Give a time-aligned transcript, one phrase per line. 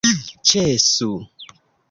[0.51, 1.11] ĉesu